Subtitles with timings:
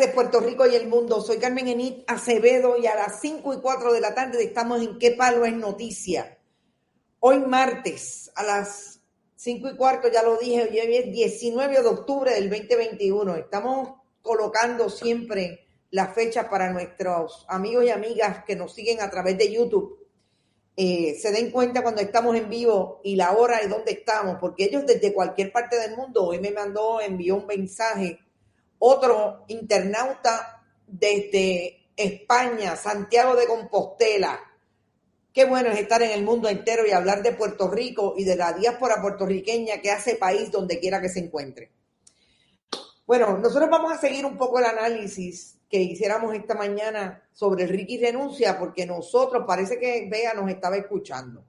[0.00, 1.20] Tardes, Puerto Rico y el mundo.
[1.20, 4.98] Soy Carmen Enit Acevedo y a las 5 y 4 de la tarde estamos en
[4.98, 6.38] ¿Qué palo es noticia?
[7.18, 9.00] Hoy martes a las
[9.36, 13.36] 5 y cuarto, ya lo dije, hoy es 19 de octubre del 2021.
[13.36, 13.90] Estamos
[14.22, 19.52] colocando siempre las fechas para nuestros amigos y amigas que nos siguen a través de
[19.52, 19.98] YouTube.
[20.76, 24.64] Eh, se den cuenta cuando estamos en vivo y la hora y dónde estamos, porque
[24.64, 28.18] ellos desde cualquier parte del mundo, hoy me mandó, envió un mensaje
[28.80, 34.40] otro internauta desde España, Santiago de Compostela.
[35.32, 38.34] Qué bueno es estar en el mundo entero y hablar de Puerto Rico y de
[38.34, 41.70] la diáspora puertorriqueña que hace país donde quiera que se encuentre.
[43.06, 47.98] Bueno, nosotros vamos a seguir un poco el análisis que hiciéramos esta mañana sobre Ricky
[47.98, 51.44] renuncia, porque nosotros, parece que Bea nos estaba escuchando.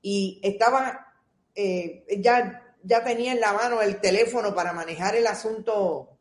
[0.00, 1.12] Y estaba,
[1.54, 6.15] eh, ya, ya tenía en la mano el teléfono para manejar el asunto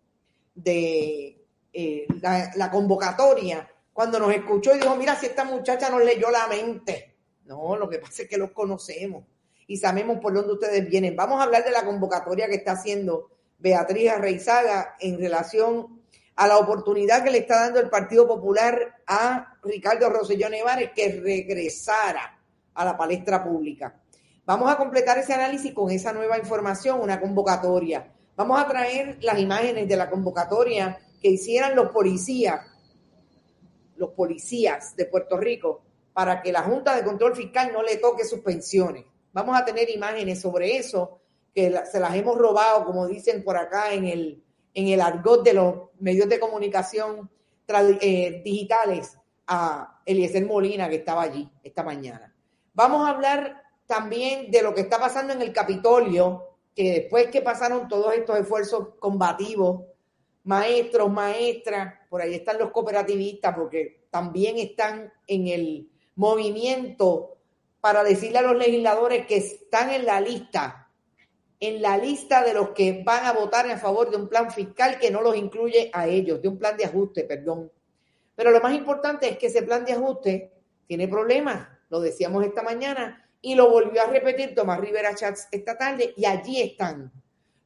[0.56, 6.32] de eh, la, convocatoria, cuando nos escuchó y dijo, mira, si esta muchacha nos leyó
[6.32, 7.18] la mente.
[7.46, 9.26] No, lo que pasa es que los conocemos
[9.68, 11.16] y sabemos por dónde ustedes vienen.
[11.16, 16.02] Vamos a hablar de la convocatoria que está haciendo Beatriz Reizaga en relación
[16.36, 21.22] a la oportunidad que le está dando el Partido Popular a Ricardo Rosselló Nevares que
[21.22, 22.40] regresara
[22.74, 24.02] a la palestra pública.
[24.46, 28.14] Vamos a completar ese análisis con esa nueva información, una convocatoria.
[28.36, 32.62] Vamos a traer las imágenes de la convocatoria que hicieran los policías,
[33.96, 38.26] los policías de Puerto Rico, para que la Junta de Control Fiscal no le toque
[38.26, 39.06] sus pensiones.
[39.32, 41.20] Vamos a tener imágenes sobre eso,
[41.54, 44.44] que se las hemos robado, como dicen por acá en el,
[44.74, 47.30] en el argot de los medios de comunicación
[47.68, 52.34] eh, digitales, a Eliezer Molina, que estaba allí esta mañana.
[52.74, 57.42] Vamos a hablar también de lo que está pasando en el Capitolio, que después que
[57.42, 59.86] pasaron todos estos esfuerzos combativos,
[60.44, 67.38] maestros, maestras, por ahí están los cooperativistas, porque también están en el movimiento
[67.80, 70.90] para decirle a los legisladores que están en la lista,
[71.60, 75.00] en la lista de los que van a votar en favor de un plan fiscal
[75.00, 77.72] que no los incluye a ellos, de un plan de ajuste, perdón.
[78.36, 80.52] Pero lo más importante es que ese plan de ajuste
[80.88, 85.78] tiene problemas, lo decíamos esta mañana, y lo volvió a repetir Tomás Rivera Chats esta
[85.78, 87.14] tarde y allí están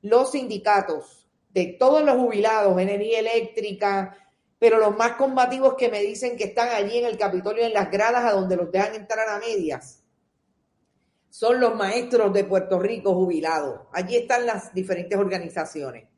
[0.02, 4.14] los sindicatos de todos los jubilados, energía eléctrica,
[4.60, 7.90] pero los más combativos que me dicen que están allí en el Capitolio, en las
[7.90, 10.04] gradas a donde los dejan entrar a medias,
[11.30, 13.88] son los maestros de Puerto Rico jubilados.
[13.94, 16.10] Allí están las diferentes organizaciones.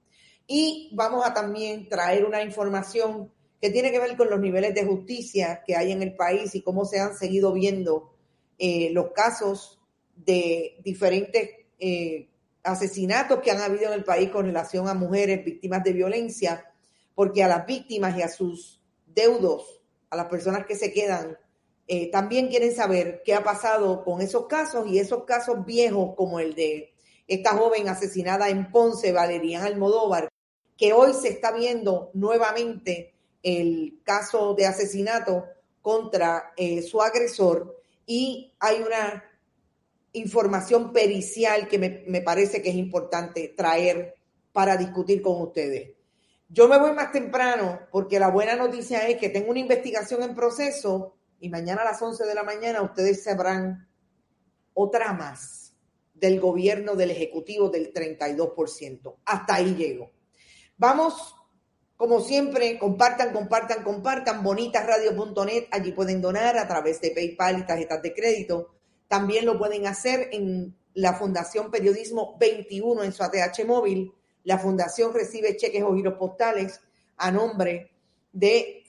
[0.47, 4.85] Y vamos a también traer una información que tiene que ver con los niveles de
[4.85, 8.10] justicia que hay en el país y cómo se han seguido viendo
[8.63, 9.81] eh, los casos
[10.15, 11.49] de diferentes
[11.79, 12.29] eh,
[12.61, 16.71] asesinatos que han habido en el país con relación a mujeres víctimas de violencia,
[17.15, 21.39] porque a las víctimas y a sus deudos, a las personas que se quedan,
[21.87, 26.39] eh, también quieren saber qué ha pasado con esos casos y esos casos viejos como
[26.39, 26.93] el de
[27.27, 30.29] esta joven asesinada en Ponce, Valeriana Almodóvar,
[30.77, 35.45] que hoy se está viendo nuevamente el caso de asesinato
[35.81, 36.53] contra
[36.87, 37.80] su agresor
[38.13, 39.23] y hay una
[40.11, 44.15] información pericial que me, parece que es importante traer
[44.51, 45.95] para discutir con ustedes.
[46.49, 50.35] Yo me voy más temprano porque la buena noticia es que tengo una investigación en
[50.35, 53.87] proceso y mañana a las 11 de la mañana ustedes sabrán
[54.73, 55.73] otra más
[56.13, 59.19] del gobierno del Ejecutivo del 32%.
[59.23, 60.11] Hasta ahí llego.
[60.75, 61.33] Vamos
[62.01, 65.67] como siempre, compartan, compartan, compartan bonitasradio.net.
[65.69, 68.73] Allí pueden donar a través de PayPal y tarjetas de crédito.
[69.07, 74.11] También lo pueden hacer en la Fundación Periodismo 21 en su ATH móvil.
[74.45, 76.81] La Fundación recibe cheques o giros postales
[77.17, 77.91] a nombre
[78.33, 78.83] de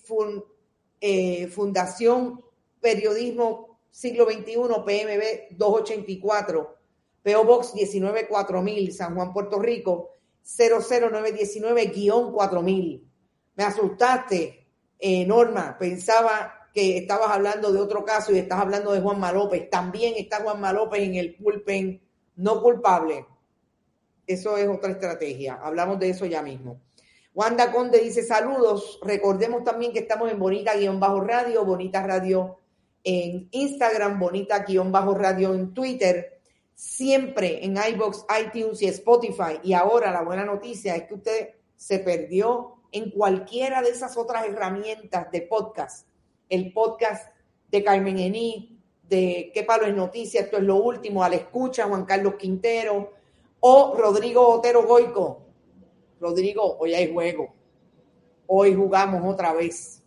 [1.03, 2.43] eh, Fundación
[2.81, 4.55] Periodismo Siglo XXI,
[4.87, 6.77] PMB 284,
[7.23, 10.13] PO Box 194000, San Juan, Puerto Rico
[10.45, 13.03] 00919-4000.
[13.55, 14.67] Me asustaste,
[14.99, 15.77] eh, Norma.
[15.79, 19.69] Pensaba que estabas hablando de otro caso y estás hablando de Juanma López.
[19.71, 22.01] También está Juanma López en el pulpen
[22.37, 23.27] no culpable.
[24.27, 25.59] Eso es otra estrategia.
[25.63, 26.81] Hablamos de eso ya mismo.
[27.35, 29.01] Wanda Conde dice saludos.
[29.03, 32.59] Recordemos también que estamos en Bonita-Radio, Bonita Radio
[33.05, 36.41] en Instagram, Bonita-Radio en Twitter,
[36.75, 39.61] siempre en iBox, iTunes y Spotify.
[39.63, 44.47] Y ahora la buena noticia es que usted se perdió en cualquiera de esas otras
[44.47, 46.07] herramientas de podcast.
[46.49, 47.35] El podcast
[47.71, 48.79] de Carmen Ení,
[49.09, 53.13] de Qué Palo es Noticia, esto es lo último, al escucha Juan Carlos Quintero
[53.61, 55.43] o Rodrigo Otero Goico.
[56.21, 57.55] Rodrigo, hoy hay juego.
[58.47, 60.03] Hoy jugamos otra vez.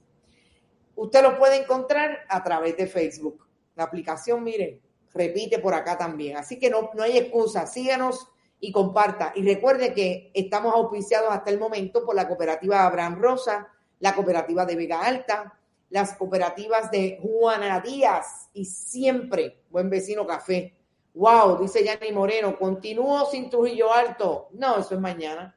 [0.95, 3.45] Usted lo puede encontrar a través de Facebook.
[3.75, 4.79] La aplicación, miren,
[5.15, 6.37] repite por acá también.
[6.37, 7.65] Así que no, no hay excusa.
[7.65, 8.27] Síganos
[8.59, 9.31] y comparta.
[9.35, 13.67] Y recuerde que estamos auspiciados hasta el momento por la cooperativa Abraham Rosa,
[13.99, 15.57] la cooperativa de Vega Alta,
[15.89, 20.75] las cooperativas de Juana Díaz y siempre Buen Vecino Café.
[21.13, 24.49] Wow, dice Yanni Moreno, continúo sin Trujillo Alto.
[24.51, 25.55] No, eso es mañana.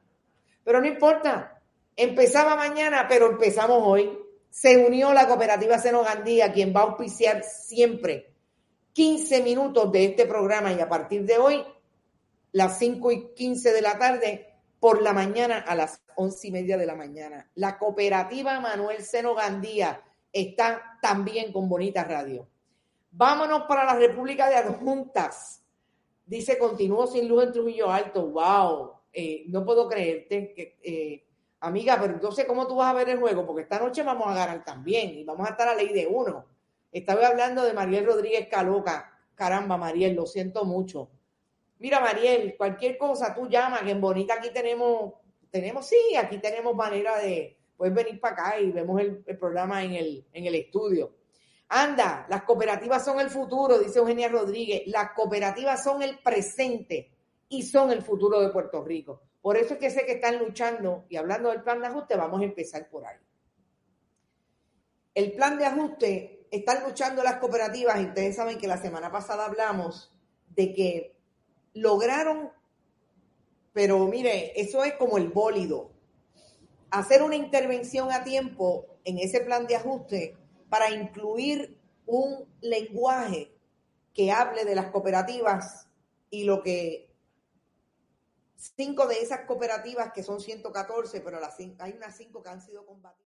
[0.63, 1.61] Pero no importa.
[1.97, 4.17] Empezaba mañana, pero empezamos hoy.
[4.51, 8.38] Se unió la cooperativa Senogandía, quien va a auspiciar siempre
[8.99, 11.65] 15 minutos de este programa y a partir de hoy
[12.51, 16.77] las 5 y 15 de la tarde, por la mañana a las 11 y media
[16.77, 17.49] de la mañana.
[17.55, 20.03] La cooperativa Manuel Seno Gandía
[20.33, 22.49] está también con Bonita Radio.
[23.13, 25.63] Vámonos para la República de Adjuntas.
[26.27, 28.27] Dice, continúo sin luz en Trujillo Alto.
[28.27, 28.95] ¡Wow!
[29.13, 31.25] Eh, no puedo creerte que, eh,
[31.61, 33.47] amiga, pero entonces, ¿cómo tú vas a ver el juego?
[33.47, 36.58] Porque esta noche vamos a ganar también y vamos a estar a ley de uno.
[36.93, 39.19] Estaba hablando de Mariel Rodríguez Caloca.
[39.35, 41.11] Caramba, Mariel, lo siento mucho
[41.79, 45.15] Mira, Mariel, cualquier cosa tú llamas, que en Bonita aquí tenemos,
[45.51, 49.93] tenemos, sí, aquí tenemos manera de, puedes venir para acá y vemos el, programa en
[49.93, 51.15] el, en el estudio.
[51.69, 54.83] Anda, las cooperativas son el futuro, dice Eugenia Rodríguez.
[54.87, 57.13] Las cooperativas son el presente
[57.49, 59.21] y son el futuro de Puerto Rico.
[59.41, 62.41] Por eso es que sé que están luchando y hablando del plan de ajuste, vamos
[62.41, 63.19] a empezar por ahí.
[65.15, 70.13] El plan de ajuste, están luchando las cooperativas ustedes saben que la semana pasada hablamos
[70.51, 71.17] de que
[71.75, 72.51] lograron,
[73.73, 75.91] pero mire, eso es como el bólido,
[76.91, 80.37] hacer una intervención a tiempo en ese plan de ajuste
[80.69, 83.53] para incluir un lenguaje
[84.15, 85.87] que hable de las cooperativas
[86.31, 87.09] y lo que
[88.57, 92.85] cinco de esas cooperativas, que son 114, pero las, hay unas cinco que han sido
[92.85, 93.29] combatidas.